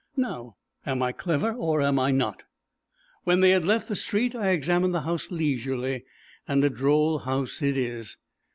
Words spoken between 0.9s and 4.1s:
I clever, or am I not? When they had left the